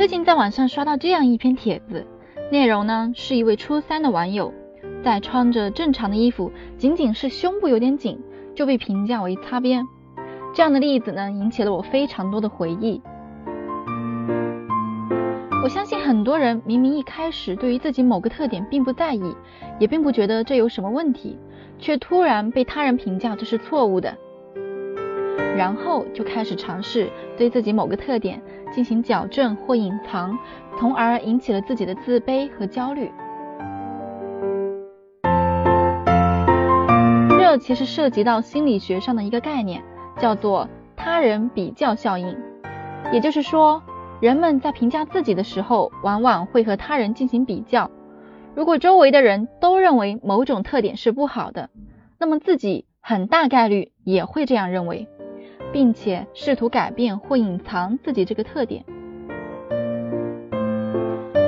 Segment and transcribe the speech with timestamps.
[0.00, 2.06] 最近在网上刷到这样一篇帖子，
[2.50, 4.50] 内容呢是一位初三的网友
[5.04, 8.18] 在穿着正常的衣服，仅仅是胸部有点紧
[8.54, 9.86] 就被评价为擦边。
[10.54, 13.02] 这样的例子呢引起了我非常多的回忆。
[15.62, 19.36] 我相信很多人明明一开始对于自己某个特点并不在意，
[19.78, 21.38] 也并不觉得这有什么问题，
[21.78, 24.16] 却突然被他人评价这是错误的，
[25.58, 28.40] 然后就开始尝试对自己某个特点。
[28.72, 30.38] 进行矫正或隐藏，
[30.78, 33.10] 从而引起了自己的自卑和焦虑。
[37.38, 39.82] 这其实涉及到心理学上的一个概念，
[40.18, 42.36] 叫做他人比较效应。
[43.12, 43.82] 也就是说，
[44.20, 47.90] 人们在评价自己的时候，往往会和他人进行比较。
[48.54, 51.70] 如果周围的人都认为某种特点是不好的，
[52.18, 55.08] 那么自己很大概率也会这样认为。
[55.72, 58.84] 并且试图改变或隐藏自己这个特点。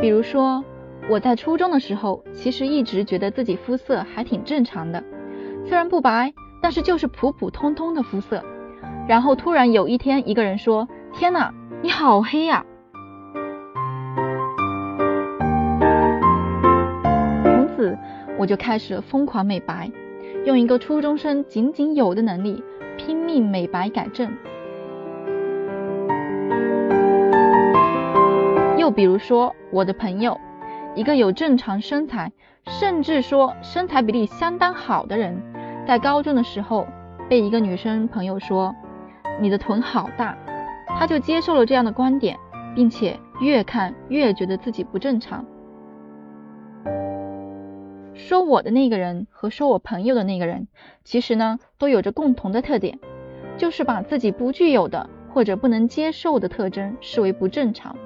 [0.00, 0.62] 比如说，
[1.08, 5.02] 我在初中的时候，其实一直觉得自己肤色还挺正常的，
[5.64, 8.42] 虽然不白，但是就是普普通通的肤色。
[9.08, 12.64] 然后突然有一天，一个人说：“天哪，你好黑呀！”
[17.42, 17.96] 从此
[18.38, 19.90] 我就开始疯狂美白，
[20.46, 22.62] 用一个初中生仅仅有的能力。
[23.34, 24.32] 拼命美白改正。
[28.78, 30.38] 又比如说，我的朋友，
[30.94, 32.30] 一个有正常身材，
[32.64, 35.42] 甚至说身材比例相当好的人，
[35.84, 36.86] 在高中的时候
[37.28, 38.72] 被一个女生朋友说
[39.40, 40.38] 你的臀好大，
[40.86, 42.38] 他就接受了这样的观点，
[42.72, 45.44] 并且越看越觉得自己不正常。
[48.14, 50.68] 说我的那个人和说我朋友的那个人，
[51.02, 53.00] 其实呢都有着共同的特点，
[53.56, 57.96] 就是把自己不具有的或者不能接受的特征视为不正常。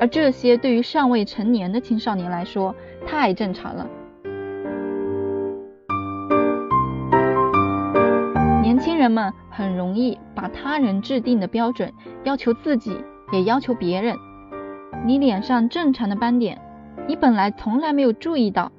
[0.00, 2.74] 而这些对于尚未成年的青少年来说
[3.06, 3.86] 太正常了。
[8.62, 11.92] 年轻人们很容易把他人制定的标准
[12.24, 12.96] 要求自己，
[13.32, 14.16] 也要求别人。
[15.04, 16.60] 你脸上正常的斑点。
[17.06, 18.70] 你本来从来没有注意到，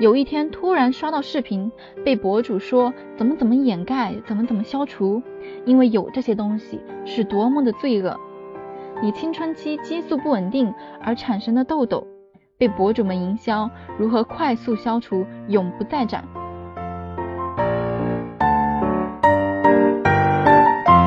[0.00, 1.70] 有一天突然刷到视频，
[2.04, 5.22] 被博主说怎么怎么掩盖，怎么怎么消除，
[5.64, 8.18] 因为有这些东西是多么的罪恶。
[9.00, 12.04] 你青春期激素不稳定而产生的痘痘，
[12.58, 16.24] 被博主们营销如何快速消除，永不再长。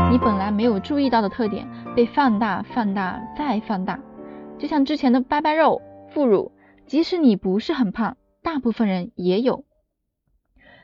[0.09, 3.99] 你本来没有注意到的特点被放大、放大再放大，
[4.57, 5.81] 就像之前的拜拜肉。
[6.09, 6.53] 副乳，
[6.85, 8.15] 即使你不是很胖，
[8.47, 9.65] 大部分人也有。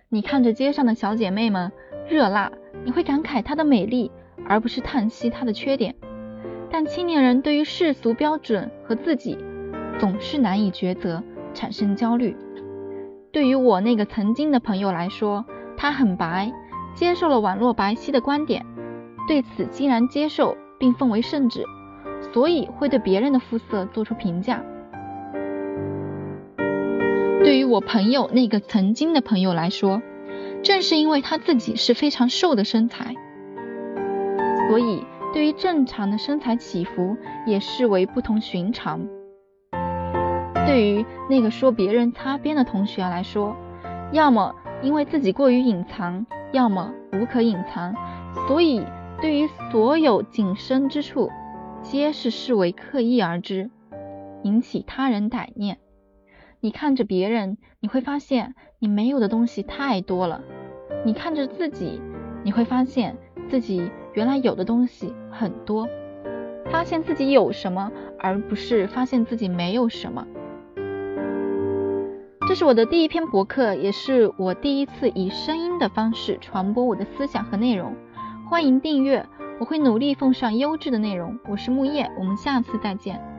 [0.09, 1.72] 你看着街上的小姐妹们
[2.09, 2.51] 热辣，
[2.84, 4.12] 你会感慨她的美丽，
[4.50, 5.96] 而不是叹息她的缺点。
[6.69, 9.38] 但青年人对于世俗标准和自己
[9.97, 12.35] 总是难以抉择，产生焦虑。
[13.31, 15.45] 对于我那个曾经的朋友来说，
[15.78, 16.51] 他很白，
[16.94, 18.66] 接受了网络白皙的观点，
[19.25, 21.63] 对此欣然接受并奉为圣旨，
[22.34, 24.62] 所以会对别人的肤色做出评价。
[27.39, 30.01] 对于我朋友那个曾经的朋友来说，
[30.63, 33.16] 正是因为他自己是非常瘦的身材，
[34.69, 39.07] 所以对于正常的身材起伏也视为不同寻常。
[40.66, 43.55] 对于那个说别人擦边的同学来说，
[44.13, 47.94] 要么因为自己过于隐藏，要么无可隐藏，
[48.47, 48.85] 所以
[49.21, 51.29] 对于所有紧身之处，
[51.81, 53.69] 皆是视为刻意而之，
[54.44, 55.77] 引起他人歹念。
[56.63, 60.40] 你看着别人，你会发现你没有的东西太多了；
[61.03, 62.01] 你看着自己，
[62.41, 63.18] 你会发现
[63.50, 65.90] 自己原来有的东西很多。
[66.72, 70.25] 发现自己有什么，而不是发现自己没有什么。
[72.47, 77.94] 这是我的第一篇博客，也是我第一次以声音的方式传播我的思想和内容。
[78.50, 79.25] 欢迎订阅，
[79.60, 81.38] 我会努力奉上优质的内容。
[81.50, 83.32] 我是木叶，我们下次再见。